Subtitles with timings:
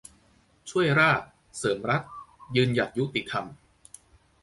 [0.69, 1.27] ช่วยราษฎร์
[1.57, 2.01] เสริมรัฐ
[2.55, 3.45] ยืนหยัดยุติธรรม